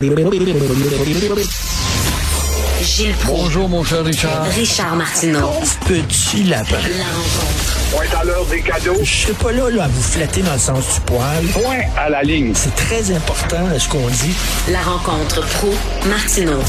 Gilles 0.00 0.14
Proulx. 3.16 3.26
Bonjour, 3.26 3.68
mon 3.68 3.84
cher 3.84 4.02
Richard. 4.02 4.44
Richard 4.44 4.96
Martineau. 4.96 5.50
Petit 5.86 6.44
lapin. 6.44 6.76
La 6.96 7.04
rencontre. 7.04 7.76
Point 7.92 8.18
à 8.18 8.24
l'heure 8.24 8.46
des 8.46 8.62
cadeaux. 8.62 8.96
Je 8.98 9.04
suis 9.04 9.32
pas 9.34 9.52
là, 9.52 9.68
là 9.68 9.84
à 9.84 9.88
vous 9.88 10.00
flatter 10.00 10.40
dans 10.40 10.54
le 10.54 10.58
sens 10.58 10.94
du 10.94 11.00
poil. 11.02 11.44
Point 11.52 11.82
à 11.98 12.08
la 12.08 12.22
ligne. 12.22 12.52
C'est 12.54 12.74
très 12.74 13.14
important 13.14 13.58
ce 13.78 13.88
qu'on 13.90 14.08
dit. 14.08 14.34
La 14.72 14.80
rencontre 14.80 15.46
pro 15.58 15.68
martineau 16.08 16.60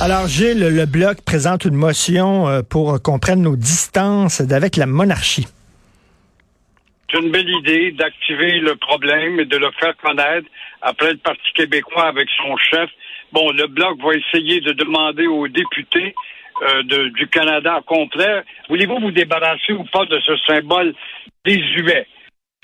Alors, 0.00 0.26
Gilles, 0.26 0.60
le 0.60 0.86
Bloc 0.86 1.18
présente 1.20 1.66
une 1.66 1.74
motion 1.74 2.48
euh, 2.48 2.62
pour 2.66 3.02
qu'on 3.02 3.18
prenne 3.18 3.42
nos 3.42 3.56
distances 3.56 4.40
avec 4.40 4.76
la 4.76 4.86
monarchie. 4.86 5.48
Une 7.18 7.30
belle 7.30 7.48
idée 7.48 7.92
d'activer 7.92 8.58
le 8.58 8.76
problème 8.76 9.40
et 9.40 9.46
de 9.46 9.56
le 9.56 9.70
faire 9.80 9.96
connaître 9.96 10.48
après 10.82 11.12
le 11.12 11.16
Parti 11.16 11.50
québécois 11.54 12.08
avec 12.08 12.28
son 12.36 12.56
chef. 12.58 12.90
Bon, 13.32 13.50
le 13.52 13.66
Bloc 13.68 13.98
va 14.02 14.12
essayer 14.12 14.60
de 14.60 14.72
demander 14.72 15.26
aux 15.26 15.48
députés 15.48 16.14
euh, 16.62 16.82
de, 16.82 17.08
du 17.10 17.26
Canada 17.28 17.80
complet, 17.86 18.42
voulez-vous 18.68 18.98
vous 18.98 19.10
débarrasser 19.12 19.72
ou 19.72 19.84
pas 19.84 20.04
de 20.04 20.18
ce 20.20 20.36
symbole 20.46 20.94
désuet? 21.44 22.06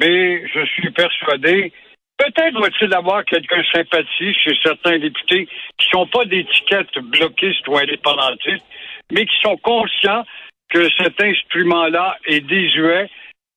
Mais 0.00 0.46
je 0.48 0.66
suis 0.66 0.90
persuadé, 0.90 1.72
peut-être 2.18 2.60
va-t-il 2.60 2.92
avoir 2.94 3.24
quelques 3.24 3.64
sympathies 3.72 4.34
chez 4.34 4.58
certains 4.62 4.98
députés 4.98 5.48
qui 5.78 5.88
sont 5.90 6.06
pas 6.06 6.24
d'étiquette 6.26 6.92
bloquiste 6.98 7.66
ou 7.68 7.76
indépendantiste, 7.78 8.64
mais 9.10 9.24
qui 9.24 9.40
sont 9.42 9.56
conscients 9.58 10.24
que 10.68 10.88
cet 10.98 11.22
instrument-là 11.22 12.18
est 12.26 12.40
désuet 12.40 13.08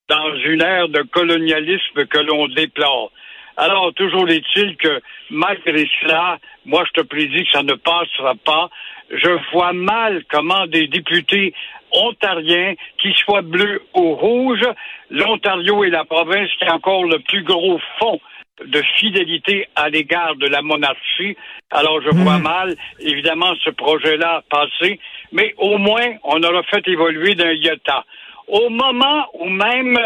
dans 0.08 0.36
une 0.36 0.62
ère 0.62 0.90
de 0.90 1.02
colonialisme 1.02 2.06
que 2.06 2.20
l'on 2.20 2.48
déplore. 2.48 3.12
Alors, 3.58 3.94
toujours 3.94 4.30
est-il 4.30 4.76
que 4.78 5.02
malgré 5.30 5.88
cela, 6.02 6.40
moi 6.66 6.84
je 6.88 7.02
te 7.02 7.08
prédis 7.08 7.46
que 7.46 7.52
ça 7.52 7.64
ne 7.64 7.74
passera 7.74 8.36
pas. 8.36 8.70
Je 9.10 9.38
vois 9.52 9.74
mal 9.74 10.24
comment 10.30 10.68
des 10.68 10.88
députés 10.88 11.54
ontariens, 11.92 12.74
qui 12.98 13.14
soient 13.14 13.42
bleus 13.42 13.82
ou 13.96 14.16
rouges, 14.16 14.68
l'Ontario 15.10 15.84
est 15.84 15.90
la 15.90 16.04
province 16.04 16.50
qui 16.60 16.66
a 16.66 16.76
encore 16.76 17.06
le 17.06 17.20
plus 17.20 17.44
gros 17.44 17.80
fonds 18.00 18.20
de 18.66 18.82
fidélité 18.98 19.68
à 19.76 19.90
l'égard 19.90 20.36
de 20.36 20.48
la 20.48 20.62
monarchie. 20.62 21.36
Alors, 21.72 22.02
je 22.02 22.10
vois 22.10 22.38
mal, 22.38 22.76
évidemment, 23.00 23.54
ce 23.64 23.70
projet-là 23.70 24.44
passer, 24.50 25.00
mais 25.32 25.54
au 25.58 25.78
moins, 25.78 26.16
on 26.24 26.42
aura 26.44 26.64
fait 26.64 26.88
évoluer 26.88 27.36
d'un 27.36 27.52
iota. 27.52 28.06
Au 28.48 28.70
moment 28.70 29.28
où 29.34 29.50
même 29.50 30.00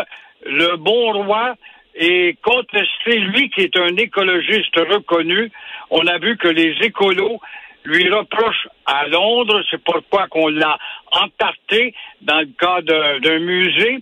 le 0.45 0.77
bon 0.77 1.23
roi 1.23 1.55
est 1.95 2.39
contesté, 2.41 3.19
lui 3.19 3.49
qui 3.49 3.61
est 3.61 3.77
un 3.77 3.95
écologiste 3.97 4.75
reconnu, 4.75 5.51
on 5.89 6.05
a 6.07 6.17
vu 6.19 6.37
que 6.37 6.47
les 6.47 6.75
écolos 6.81 7.39
lui 7.85 8.09
reprochent 8.09 8.67
à 8.85 9.07
Londres, 9.07 9.61
c'est 9.69 9.83
pourquoi 9.83 10.27
qu'on 10.27 10.47
l'a 10.47 10.77
entarté 11.11 11.93
dans 12.21 12.39
le 12.39 12.49
cas 12.59 12.81
d'un 12.81 13.39
musée. 13.39 13.99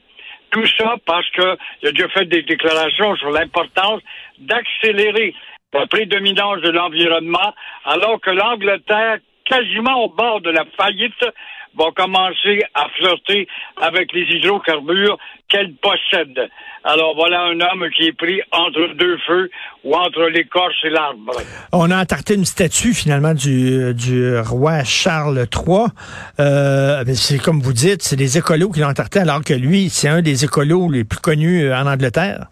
Tout 0.52 0.66
ça 0.78 0.96
parce 1.06 1.30
qu'il 1.32 1.44
a 1.44 1.92
déjà 1.92 2.08
fait 2.10 2.26
des 2.26 2.42
déclarations 2.44 3.16
sur 3.18 3.32
l'importance 3.32 4.02
d'accélérer 4.40 5.34
la 5.74 5.86
prédominance 5.88 6.62
de 6.62 6.70
l'environnement, 6.70 7.54
alors 7.86 8.20
que 8.22 8.32
l'Angleterre, 8.32 9.18
quasiment 9.46 10.06
au 10.06 10.10
bord 10.10 10.42
de 10.42 10.50
la 10.50 10.66
faillite, 10.78 11.26
va 11.78 11.92
commencer 11.96 12.62
à 12.74 12.88
flirter 12.98 13.48
avec 13.82 14.12
les 14.14 14.24
hydrocarbures 14.24 15.18
qu'elle 15.50 15.74
possède. 15.76 16.50
Alors 16.84 17.16
voilà 17.16 17.44
un 17.44 17.60
homme 17.60 17.90
qui 17.96 18.08
est 18.08 18.18
pris 18.18 18.42
entre 18.52 18.94
deux 18.96 19.18
feux 19.28 19.50
ou 19.84 19.96
entre 19.96 20.24
l'écorce 20.24 20.76
et 20.84 20.90
l'arbre. 20.90 21.34
On 21.72 21.92
a 21.92 22.02
entarté 22.02 22.36
une 22.36 22.46
statue 22.46 22.94
finalement 22.94 23.34
du, 23.34 23.94
du 23.94 24.38
roi 24.40 24.84
Charles 24.84 25.46
III. 25.54 25.88
Euh, 26.40 27.04
c'est 27.14 27.42
comme 27.42 27.60
vous 27.60 27.74
dites, 27.74 28.02
c'est 28.02 28.16
des 28.16 28.38
écolos 28.38 28.72
qui 28.72 28.80
l'ont 28.80 28.88
entarté 28.88 29.20
alors 29.20 29.44
que 29.44 29.54
lui, 29.54 29.90
c'est 29.90 30.10
un 30.10 30.22
des 30.22 30.46
écolos 30.46 30.92
les 30.92 31.04
plus 31.04 31.20
connus 31.20 31.72
en 31.72 31.88
Angleterre. 31.88 32.48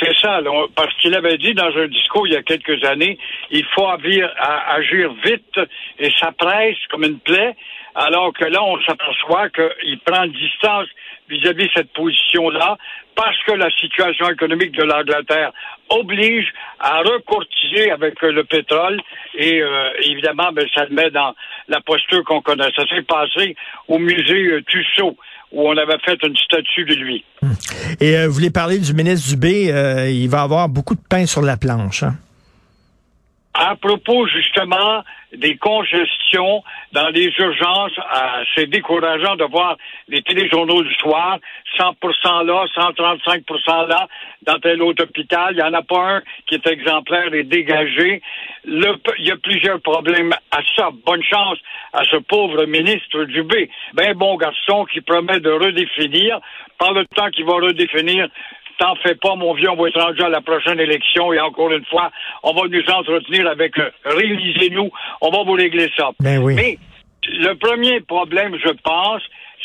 C'est 0.00 0.16
ça, 0.20 0.40
parce 0.74 0.92
qu'il 0.96 1.14
avait 1.14 1.38
dit 1.38 1.54
dans 1.54 1.70
un 1.76 1.86
discours 1.86 2.26
il 2.26 2.32
y 2.32 2.36
a 2.36 2.42
quelques 2.42 2.82
années, 2.84 3.16
il 3.50 3.64
faut 3.74 3.86
agir, 3.86 4.28
agir 4.68 5.12
vite 5.24 5.60
et 5.98 6.10
ça 6.18 6.32
presse 6.32 6.76
comme 6.90 7.04
une 7.04 7.20
plaie, 7.20 7.54
alors 7.94 8.32
que 8.32 8.44
là, 8.44 8.62
on 8.62 8.80
s'aperçoit 8.82 9.48
qu'il 9.50 9.98
prend 10.04 10.26
distance 10.26 10.88
vis-à-vis 11.28 11.66
de 11.66 11.70
cette 11.74 11.92
position-là, 11.92 12.76
parce 13.14 13.36
que 13.46 13.52
la 13.52 13.70
situation 13.70 14.28
économique 14.28 14.72
de 14.72 14.82
l'Angleterre 14.82 15.52
oblige 15.88 16.46
à 16.80 16.98
recourtiser 16.98 17.90
avec 17.90 18.20
le 18.20 18.44
pétrole, 18.44 19.00
et 19.34 19.62
euh, 19.62 19.90
évidemment, 20.02 20.52
ben, 20.52 20.66
ça 20.74 20.84
le 20.84 20.94
met 20.94 21.10
dans 21.10 21.34
la 21.68 21.80
posture 21.80 22.24
qu'on 22.24 22.42
connaît. 22.42 22.70
Ça 22.76 22.86
s'est 22.88 23.02
passé 23.02 23.56
au 23.88 23.98
musée 23.98 24.46
euh, 24.46 24.62
Tussaud 24.62 25.16
où 25.54 25.68
on 25.68 25.76
avait 25.76 25.98
fait 26.04 26.18
une 26.26 26.36
statue 26.36 26.84
de 26.84 26.94
lui. 26.94 27.24
Et 28.00 28.16
euh, 28.16 28.26
vous 28.26 28.34
voulez 28.34 28.50
parler 28.50 28.78
du 28.78 28.92
ministre 28.92 29.30
Dubé, 29.30 29.72
euh, 29.72 30.10
il 30.10 30.28
va 30.28 30.42
avoir 30.42 30.68
beaucoup 30.68 30.96
de 30.96 31.00
pain 31.08 31.26
sur 31.26 31.42
la 31.42 31.56
planche. 31.56 32.02
Hein? 32.02 32.16
À 33.56 33.76
propos 33.76 34.26
justement 34.26 35.04
des 35.32 35.56
congestions 35.56 36.64
dans 36.92 37.08
les 37.10 37.32
urgences, 37.38 37.96
euh, 37.98 38.44
c'est 38.54 38.66
décourageant 38.66 39.36
de 39.36 39.44
voir 39.44 39.76
les 40.08 40.22
téléjournaux 40.22 40.82
du 40.82 40.94
soir, 40.94 41.38
100% 41.78 42.46
là, 42.46 42.64
135% 42.74 43.88
là, 43.88 44.08
dans 44.42 44.58
tel 44.58 44.82
autre 44.82 45.04
hôpital. 45.04 45.52
Il 45.52 45.56
n'y 45.56 45.62
en 45.62 45.72
a 45.72 45.82
pas 45.82 46.16
un 46.16 46.22
qui 46.48 46.56
est 46.56 46.66
exemplaire 46.66 47.32
et 47.32 47.44
dégagé. 47.44 48.22
Le, 48.64 48.96
il 49.18 49.26
y 49.26 49.30
a 49.30 49.36
plusieurs 49.36 49.80
problèmes 49.80 50.32
à 50.50 50.58
ça. 50.76 50.90
Bonne 51.06 51.22
chance 51.22 51.58
à 51.92 52.02
ce 52.04 52.16
pauvre 52.16 52.64
ministre 52.66 53.24
Dubé. 53.24 53.70
Ben 53.94 54.14
bon 54.14 54.36
garçon 54.36 54.84
qui 54.86 55.00
promet 55.00 55.38
de 55.38 55.50
redéfinir. 55.50 56.40
Par 56.76 56.92
le 56.92 57.06
temps 57.06 57.30
qu'il 57.30 57.44
va 57.44 57.54
redéfinir, 57.54 58.28
T'en 58.78 58.96
fais 58.96 59.14
pas, 59.14 59.36
mon 59.36 59.54
vieux, 59.54 59.70
on 59.70 59.76
va 59.76 59.88
être 59.88 60.00
rendu 60.00 60.22
à 60.22 60.28
la 60.28 60.40
prochaine 60.40 60.80
élection 60.80 61.32
et 61.32 61.40
encore 61.40 61.70
une 61.70 61.84
fois, 61.86 62.10
on 62.42 62.52
va 62.52 62.68
nous 62.68 62.82
entretenir 62.90 63.48
avec 63.48 63.78
euh, 63.78 63.90
réalisez-nous, 64.04 64.90
on 65.20 65.30
va 65.30 65.44
vous 65.44 65.52
régler 65.52 65.90
ça. 65.96 66.10
Ben 66.20 66.38
oui. 66.42 66.54
Mais 66.54 66.78
le 67.28 67.54
premier 67.54 68.00
problème, 68.00 68.56
je 68.62 68.70
pense, 68.82 69.22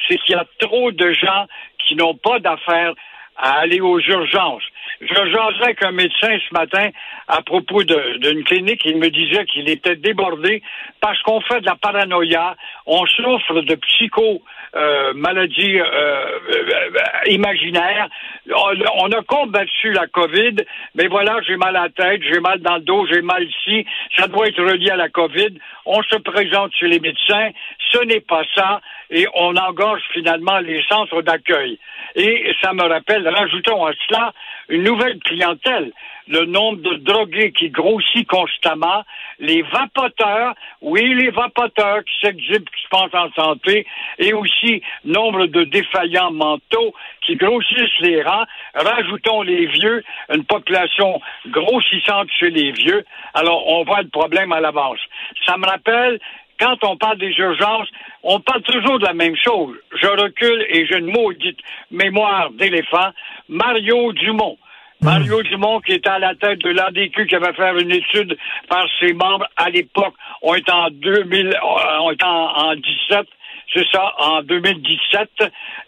c'est 0.07 0.17
qu'il 0.19 0.35
y 0.35 0.37
a 0.37 0.45
trop 0.59 0.91
de 0.91 1.11
gens 1.13 1.45
qui 1.87 1.95
n'ont 1.95 2.15
pas 2.15 2.39
d'affaires 2.39 2.93
à 3.39 3.59
aller 3.59 3.79
aux 3.79 3.99
urgences. 3.99 4.63
Je 5.01 5.15
jasais 5.15 5.63
avec 5.63 5.83
un 5.83 5.91
médecin 5.91 6.37
ce 6.47 6.53
matin 6.53 6.89
à 7.27 7.41
propos 7.41 7.83
d'une 7.83 8.43
clinique. 8.43 8.81
Il 8.83 8.97
me 8.97 9.09
disait 9.09 9.45
qu'il 9.45 9.69
était 9.69 9.95
débordé 9.95 10.61
parce 10.99 11.21
qu'on 11.23 11.39
fait 11.41 11.61
de 11.61 11.65
la 11.65 11.75
paranoïa, 11.75 12.55
on 12.85 13.05
souffre 13.05 13.61
de 13.61 13.75
psycho 13.75 14.41
euh, 14.75 15.13
maladies 15.15 15.79
euh, 15.79 15.85
euh, 15.85 16.89
imaginaires. 17.27 18.07
On, 18.53 18.73
on, 18.97 19.11
a 19.11 19.23
combattu 19.23 19.91
la 19.93 20.05
COVID, 20.07 20.57
mais 20.95 21.07
voilà, 21.07 21.39
j'ai 21.47 21.55
mal 21.55 21.75
à 21.75 21.83
la 21.83 21.89
tête, 21.89 22.21
j'ai 22.21 22.39
mal 22.39 22.59
dans 22.59 22.75
le 22.75 22.81
dos, 22.81 23.07
j'ai 23.07 23.21
mal 23.21 23.43
ici. 23.43 23.85
Ça 24.15 24.27
doit 24.27 24.47
être 24.47 24.61
relié 24.61 24.91
à 24.91 24.95
la 24.95 25.09
COVID. 25.09 25.57
On 25.85 26.03
se 26.03 26.17
présente 26.17 26.71
chez 26.77 26.87
les 26.87 26.99
médecins. 26.99 27.49
Ce 27.91 28.03
n'est 28.03 28.19
pas 28.19 28.43
ça. 28.53 28.81
Et 29.09 29.25
on 29.33 29.55
engorge 29.55 30.01
finalement 30.13 30.59
les 30.59 30.83
centres 30.83 31.23
d'accueil. 31.23 31.79
Et 32.15 32.51
ça 32.61 32.73
me 32.73 32.83
rappelle, 32.83 33.27
rajoutons 33.27 33.85
à 33.85 33.91
cela 34.07 34.33
une 34.69 34.83
nouvelle 34.83 35.19
clientèle. 35.19 35.91
Le 36.27 36.45
nombre 36.45 36.81
de 36.81 36.95
drogués 36.97 37.51
qui 37.51 37.69
grossit 37.69 38.27
constamment, 38.27 39.03
les 39.39 39.63
vapoteurs, 39.63 40.53
oui, 40.81 41.15
les 41.15 41.31
vapoteurs 41.31 42.03
qui 42.03 42.19
s'exhibent, 42.21 42.69
qui 42.69 42.83
se 42.83 42.89
pensent 42.89 43.15
en 43.15 43.31
santé, 43.31 43.87
et 44.19 44.33
aussi 44.33 44.83
nombre 45.05 45.47
de 45.47 45.63
défaillants 45.63 46.31
mentaux 46.31 46.93
qui 47.25 47.35
grossissent 47.35 47.99
les 48.01 48.21
rangs. 48.21 48.45
Rajoutons 48.75 49.41
les 49.41 49.65
vieux, 49.65 50.03
une 50.31 50.45
population 50.45 51.19
grossissante 51.47 52.29
chez 52.37 52.51
les 52.51 52.73
vieux. 52.73 53.03
Alors, 53.33 53.67
on 53.67 53.83
voit 53.83 54.03
le 54.03 54.09
problème 54.09 54.51
à 54.51 54.59
l'avance. 54.59 54.99
Ça 55.47 55.57
me 55.57 55.65
rappelle 55.65 56.19
quand 56.59 56.83
on 56.83 56.97
parle 56.97 57.17
des 57.17 57.33
urgences, 57.37 57.87
on 58.23 58.39
parle 58.39 58.61
toujours 58.63 58.99
de 58.99 59.05
la 59.05 59.13
même 59.13 59.35
chose. 59.35 59.75
Je 60.01 60.07
recule 60.07 60.65
et 60.69 60.85
j'ai 60.85 60.97
une 60.97 61.11
maudite 61.11 61.59
mémoire 61.91 62.51
d'éléphant. 62.51 63.09
Mario 63.47 64.13
Dumont. 64.13 64.57
Mario 65.01 65.41
Dumont, 65.43 65.79
qui 65.79 65.93
était 65.93 66.09
à 66.09 66.19
la 66.19 66.35
tête 66.35 66.59
de 66.59 66.71
l'ADQ, 66.71 67.27
qui 67.27 67.35
avait 67.35 67.53
fait 67.53 67.81
une 67.81 67.91
étude 67.91 68.37
par 68.67 68.85
ses 68.99 69.13
membres 69.13 69.47
à 69.55 69.69
l'époque, 69.69 70.13
on 70.41 70.55
est 70.55 70.69
en 70.69 70.89
2000, 70.89 71.57
on 71.63 72.11
est 72.11 72.23
en, 72.23 72.71
en 72.71 72.75
17, 72.75 73.25
c'est 73.73 73.87
ça, 73.91 74.13
en 74.17 74.41
2017, 74.41 75.29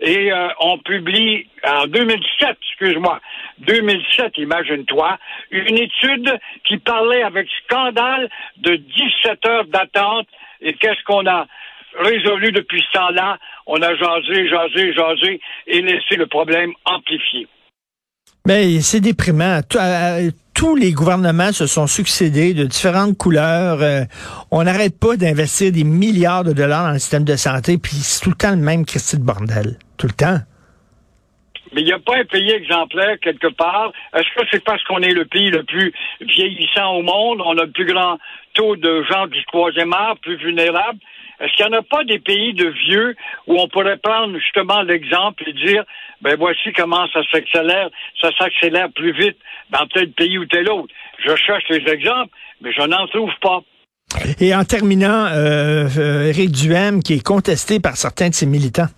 et 0.01 0.31
euh, 0.31 0.47
on 0.59 0.77
publie 0.77 1.47
en 1.63 1.87
2007, 1.87 2.57
excuse-moi, 2.61 3.19
2007, 3.59 4.37
imagine-toi, 4.37 5.17
une 5.51 5.77
étude 5.77 6.39
qui 6.63 6.77
parlait 6.77 7.23
avec 7.23 7.47
scandale 7.63 8.29
de 8.57 8.75
17 8.75 9.45
heures 9.47 9.65
d'attente. 9.65 10.27
Et 10.61 10.73
qu'est-ce 10.73 11.03
qu'on 11.05 11.25
a 11.25 11.47
résolu 11.99 12.51
depuis 12.51 12.81
ce 12.81 12.97
temps-là? 12.97 13.37
On 13.67 13.81
a 13.81 13.95
jasé, 13.95 14.47
jasé, 14.47 14.93
jasé 14.93 15.41
et 15.67 15.81
laissé 15.81 16.15
le 16.15 16.27
problème 16.27 16.71
amplifié. 16.85 17.47
Mais 18.47 18.79
c'est 18.81 19.01
déprimant. 19.01 19.61
Tout, 19.67 19.79
tous 20.53 20.75
les 20.75 20.91
gouvernements 20.91 21.51
se 21.51 21.67
sont 21.67 21.87
succédés 21.87 22.53
de 22.53 22.65
différentes 22.65 23.17
couleurs. 23.17 23.81
Euh, 23.81 24.03
on 24.51 24.63
n'arrête 24.63 24.99
pas 24.99 25.15
d'investir 25.15 25.71
des 25.71 25.83
milliards 25.83 26.43
de 26.43 26.53
dollars 26.53 26.85
dans 26.85 26.93
le 26.93 26.99
système 26.99 27.23
de 27.23 27.35
santé, 27.35 27.77
puis 27.77 27.95
c'est 27.95 28.21
tout 28.21 28.29
le 28.29 28.35
temps 28.35 28.51
le 28.51 28.57
même 28.57 28.85
Christy 28.85 29.17
de 29.17 29.23
bordel. 29.23 29.77
Tout 29.97 30.07
le 30.07 30.13
temps. 30.13 30.37
Mais 31.73 31.81
il 31.81 31.85
n'y 31.85 31.93
a 31.93 31.99
pas 31.99 32.17
un 32.17 32.25
pays 32.25 32.51
exemplaire 32.51 33.17
quelque 33.21 33.47
part. 33.47 33.91
Est-ce 34.13 34.27
que 34.35 34.45
c'est 34.51 34.63
parce 34.63 34.83
qu'on 34.83 35.01
est 35.01 35.13
le 35.13 35.25
pays 35.25 35.49
le 35.49 35.63
plus 35.63 35.93
vieillissant 36.19 36.95
au 36.95 37.01
monde? 37.01 37.41
On 37.45 37.57
a 37.57 37.65
le 37.65 37.71
plus 37.71 37.85
grand 37.85 38.17
taux 38.53 38.75
de 38.75 39.03
gens 39.09 39.27
du 39.27 39.43
troisième 39.45 39.93
âge, 39.93 40.17
plus 40.21 40.37
vulnérables. 40.37 40.99
Est-ce 41.39 41.55
qu'il 41.55 41.65
n'y 41.65 41.75
en 41.75 41.79
a 41.79 41.81
pas 41.81 42.03
des 42.03 42.19
pays 42.19 42.53
de 42.53 42.67
vieux 42.67 43.15
où 43.47 43.59
on 43.59 43.67
pourrait 43.67 43.97
prendre 43.97 44.37
justement 44.37 44.81
l'exemple 44.83 45.43
et 45.47 45.53
dire, 45.53 45.83
ben 46.21 46.35
voici 46.37 46.71
comment 46.73 47.07
ça 47.11 47.21
s'accélère, 47.31 47.89
ça 48.21 48.29
s'accélère 48.37 48.91
plus 48.91 49.13
vite 49.13 49.37
dans 49.71 49.87
tel 49.87 50.11
pays 50.11 50.37
ou 50.37 50.45
tel 50.45 50.69
autre? 50.69 50.93
Je 51.25 51.35
cherche 51.35 51.63
les 51.69 51.91
exemples, 51.91 52.31
mais 52.61 52.71
je 52.71 52.81
n'en 52.81 53.07
trouve 53.07 53.31
pas. 53.41 53.61
Et 54.39 54.53
en 54.53 54.65
terminant, 54.65 55.25
euh, 55.27 55.87
euh 55.97 56.27
Éric 56.27 56.51
Duhem, 56.51 57.01
qui 57.01 57.13
est 57.13 57.25
contesté 57.25 57.79
par 57.79 57.95
certains 57.95 58.29
de 58.29 58.35
ses 58.35 58.45
militants. 58.45 58.89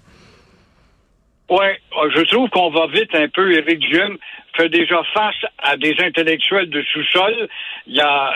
Oui, 1.56 1.68
je 2.16 2.22
trouve 2.32 2.50
qu'on 2.50 2.72
va 2.72 2.88
vite 2.88 3.14
un 3.14 3.28
peu. 3.28 3.52
Éric 3.52 3.78
Duhem 3.78 4.18
fait 4.58 4.70
déjà 4.70 5.04
face 5.14 5.36
à 5.60 5.78
des 5.78 5.94
intellectuels 6.00 6.68
de 6.68 6.82
sous-sol. 6.82 7.48
Il 7.86 7.96
y 7.96 8.02
a 8.02 8.36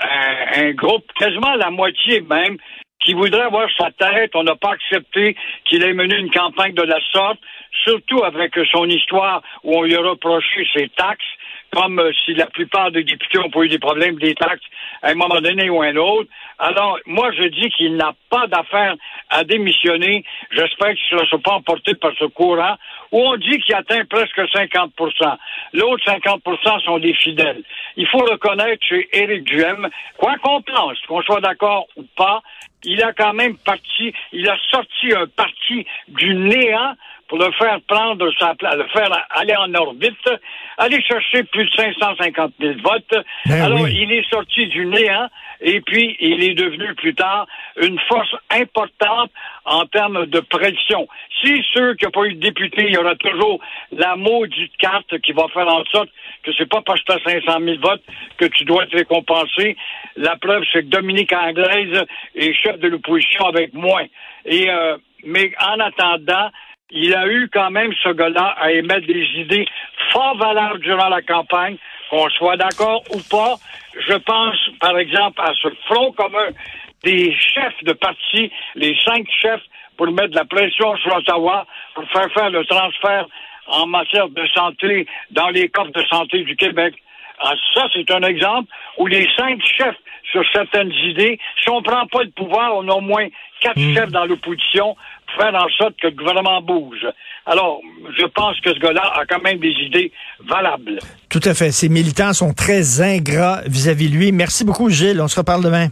un, 0.55 0.67
un, 0.67 0.71
groupe, 0.73 1.03
quasiment 1.17 1.55
la 1.55 1.71
moitié 1.71 2.21
même, 2.21 2.57
qui 2.99 3.15
voudrait 3.15 3.41
avoir 3.41 3.67
sa 3.75 3.89
tête. 3.89 4.35
On 4.35 4.43
n'a 4.43 4.55
pas 4.55 4.73
accepté 4.73 5.35
qu'il 5.65 5.81
ait 5.81 5.93
mené 5.93 6.15
une 6.15 6.29
campagne 6.29 6.75
de 6.75 6.83
la 6.83 6.99
sorte, 7.11 7.39
surtout 7.85 8.23
avec 8.23 8.53
son 8.71 8.85
histoire 8.85 9.41
où 9.63 9.75
on 9.75 9.81
lui 9.81 9.95
a 9.95 10.01
reproché 10.01 10.67
ses 10.75 10.87
taxes, 10.89 11.25
comme 11.73 11.99
euh, 11.99 12.11
si 12.25 12.33
la 12.33 12.47
plupart 12.47 12.91
des 12.91 13.03
députés 13.03 13.39
ont 13.39 13.63
eu 13.63 13.69
des 13.69 13.79
problèmes 13.79 14.17
des 14.19 14.35
taxes 14.35 14.65
à 15.01 15.09
un 15.09 15.15
moment 15.15 15.39
donné 15.41 15.69
ou 15.69 15.81
à 15.81 15.87
un 15.87 15.95
autre. 15.95 16.29
Alors, 16.59 16.97
moi, 17.05 17.31
je 17.31 17.43
dis 17.43 17.69
qu'il 17.69 17.95
n'a 17.95 18.13
pas 18.29 18.47
d'affaire 18.47 18.95
à 19.29 19.43
démissionner. 19.43 20.23
J'espère 20.51 20.95
qu'il 20.95 21.17
ne 21.17 21.25
sera 21.25 21.37
pas 21.39 21.53
emporté 21.53 21.93
par 21.95 22.11
ce 22.17 22.25
courant 22.25 22.75
où 23.11 23.19
on 23.19 23.37
dit 23.37 23.59
qu'il 23.59 23.75
atteint 23.75 24.05
presque 24.05 24.37
50% 24.37 25.37
L'autre 25.73 26.03
50 26.05 26.41
sont 26.83 26.99
des 26.99 27.13
fidèles. 27.13 27.61
Il 27.95 28.07
faut 28.07 28.19
reconnaître 28.19 28.83
chez 28.85 29.07
Éric 29.13 29.43
Duhem, 29.43 29.87
quoi 30.17 30.35
qu'on 30.37 30.61
pense, 30.61 30.99
qu'on 31.07 31.21
soit 31.21 31.41
d'accord 31.41 31.87
ou 31.95 32.03
pas, 32.15 32.41
il 32.83 33.03
a 33.03 33.13
quand 33.13 33.33
même 33.33 33.57
parti, 33.57 34.13
il 34.31 34.47
a 34.47 34.57
sorti 34.71 35.13
un 35.13 35.27
parti 35.27 35.85
du 36.07 36.33
néant 36.35 36.95
pour 37.27 37.37
le 37.37 37.51
faire 37.53 37.79
prendre 37.87 38.31
sa 38.39 38.55
place, 38.55 38.75
le 38.75 38.87
faire 38.87 39.09
aller 39.31 39.55
en 39.55 39.73
orbite, 39.73 40.29
aller 40.77 41.01
chercher 41.01 41.43
plus 41.43 41.65
de 41.65 41.71
550 41.71 42.53
000 42.59 42.73
votes. 42.83 43.25
Ben 43.45 43.61
Alors, 43.61 43.87
il 43.87 44.11
est 44.11 44.29
sorti 44.29 44.67
du 44.67 44.85
néant 44.85 45.27
et 45.61 45.81
puis 45.81 46.15
il 46.19 46.43
est 46.43 46.53
devenu 46.53 46.93
plus 46.95 47.15
tard 47.15 47.47
une 47.81 47.99
force 48.07 48.33
importante 48.51 49.31
en 49.65 49.85
termes 49.85 50.25
de 50.27 50.39
pression. 50.39 51.07
Si 51.41 51.63
ceux 51.73 51.95
qui 51.95 52.05
n'ont 52.05 52.11
pas 52.11 52.25
eu 52.25 52.35
de 52.35 52.39
député, 52.39 52.85
il 52.87 52.93
y 52.93 52.97
aura 52.97 53.15
toujours 53.15 53.59
la 53.91 54.15
maudite 54.15 54.75
carte 54.77 55.19
qui 55.19 55.33
va 55.33 55.47
faire 55.53 55.67
en 55.67 55.83
sorte 55.85 56.09
que 56.43 56.51
c'est 56.57 56.69
pas 56.69 56.81
parce 56.81 57.01
que 57.01 57.13
tu 57.13 57.29
as 57.29 57.31
500 57.45 57.59
000 57.61 57.77
votes 57.81 58.03
que 58.37 58.45
tu 58.45 58.63
dois 58.63 58.83
être 58.83 58.95
récompensé. 58.95 59.75
La 60.15 60.37
preuve, 60.37 60.63
c'est 60.71 60.83
que 60.83 60.89
Dominique 60.89 61.33
Anglaise 61.33 62.03
est 62.35 62.53
chef 62.53 62.79
de 62.79 62.87
l'opposition 62.87 63.45
avec 63.45 63.73
moins. 63.73 64.05
Et 64.45 64.69
euh, 64.69 64.97
mais 65.23 65.51
en 65.59 65.79
attendant, 65.79 66.49
il 66.91 67.13
a 67.13 67.27
eu 67.27 67.49
quand 67.51 67.71
même 67.71 67.91
ce 68.03 68.09
gars-là 68.09 68.55
à 68.59 68.71
émettre 68.71 69.07
des 69.07 69.25
idées 69.35 69.67
fort 70.11 70.37
valables 70.37 70.79
durant 70.79 71.09
la 71.09 71.21
campagne, 71.21 71.77
qu'on 72.09 72.29
soit 72.29 72.57
d'accord 72.57 73.03
ou 73.13 73.19
pas. 73.29 73.55
Je 74.07 74.13
pense, 74.13 74.55
par 74.79 74.97
exemple, 74.97 75.41
à 75.41 75.51
ce 75.61 75.67
front 75.85 76.11
commun 76.13 76.49
des 77.03 77.33
chefs 77.33 77.83
de 77.83 77.93
parti, 77.93 78.51
les 78.75 78.95
cinq 79.05 79.27
chefs, 79.41 79.61
pour 79.97 80.07
mettre 80.07 80.29
de 80.29 80.35
la 80.35 80.45
pression 80.45 80.95
sur 80.97 81.15
Ottawa, 81.15 81.65
pour 81.95 82.07
faire 82.11 82.31
faire 82.31 82.49
le 82.49 82.63
transfert 82.65 83.25
en 83.67 83.87
matière 83.87 84.29
de 84.29 84.47
santé 84.55 85.07
dans 85.31 85.49
les 85.49 85.69
coffres 85.69 85.91
de 85.91 86.03
santé 86.05 86.43
du 86.43 86.55
Québec. 86.55 86.95
Ah, 87.39 87.53
ça, 87.73 87.87
c'est 87.93 88.09
un 88.11 88.23
exemple 88.23 88.69
où 88.97 89.07
les 89.07 89.27
cinq 89.37 89.59
chefs 89.77 89.95
sur 90.31 90.43
certaines 90.51 90.91
idées, 90.91 91.39
si 91.61 91.69
on 91.69 91.79
ne 91.79 91.83
prend 91.83 92.05
pas 92.07 92.23
le 92.23 92.31
pouvoir, 92.31 92.75
on 92.75 92.87
a 92.89 92.93
au 92.93 93.01
moins 93.01 93.27
quatre 93.61 93.79
hmm. 93.79 93.93
chefs 93.93 94.11
dans 94.11 94.25
l'opposition 94.25 94.95
pour 95.27 95.41
faire 95.41 95.55
en 95.55 95.69
sorte 95.77 95.95
que 96.01 96.07
le 96.07 96.13
gouvernement 96.13 96.61
bouge. 96.61 97.05
Alors, 97.45 97.79
je 98.17 98.25
pense 98.25 98.59
que 98.59 98.73
ce 98.73 98.79
gars-là 98.79 99.13
a 99.15 99.25
quand 99.25 99.41
même 99.41 99.59
des 99.59 99.71
idées 99.71 100.11
valables. 100.45 100.99
Tout 101.29 101.41
à 101.43 101.53
fait. 101.53 101.71
Ces 101.71 101.89
militants 101.89 102.33
sont 102.33 102.53
très 102.53 103.01
ingrats 103.01 103.61
vis-à-vis 103.65 104.09
de 104.09 104.15
lui. 104.15 104.31
Merci 104.31 104.65
beaucoup, 104.65 104.89
Gilles. 104.89 105.21
On 105.21 105.27
se 105.27 105.39
reparle 105.39 105.63
demain. 105.63 105.87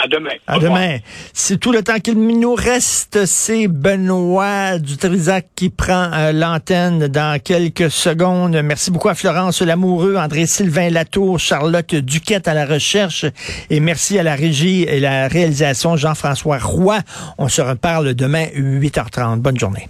À 0.00 0.06
demain. 0.06 0.30
À 0.46 0.58
demain. 0.58 0.98
C'est 1.32 1.58
tout 1.58 1.72
le 1.72 1.82
temps 1.82 1.98
qu'il 1.98 2.18
nous 2.18 2.54
reste. 2.54 3.26
C'est 3.26 3.66
Benoît 3.66 4.78
Dutrisac 4.78 5.46
qui 5.56 5.70
prend 5.70 6.10
euh, 6.12 6.30
l'antenne 6.32 7.08
dans 7.08 7.40
quelques 7.42 7.90
secondes. 7.90 8.56
Merci 8.62 8.92
beaucoup 8.92 9.08
à 9.08 9.14
Florence 9.14 9.60
Lamoureux, 9.60 10.16
André-Sylvain 10.16 10.90
Latour, 10.90 11.40
Charlotte 11.40 11.96
Duquette 11.96 12.46
à 12.46 12.54
la 12.54 12.64
recherche 12.64 13.26
et 13.70 13.80
merci 13.80 14.18
à 14.18 14.22
la 14.22 14.36
régie 14.36 14.82
et 14.82 15.00
la 15.00 15.26
réalisation 15.26 15.96
Jean-François 15.96 16.58
Roy. 16.58 17.00
On 17.38 17.48
se 17.48 17.60
reparle 17.60 18.14
demain 18.14 18.46
8h30. 18.54 19.40
Bonne 19.40 19.58
journée. 19.58 19.88